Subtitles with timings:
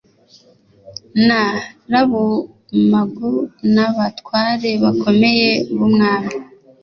[1.27, 1.41] Na
[1.91, 3.31] rabumagu
[3.73, 6.33] n abatware bakomeye b umwami